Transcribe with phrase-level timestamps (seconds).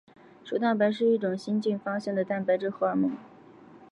[0.43, 3.11] 瘦蛋白是一种新近发现的蛋白质荷尔蒙。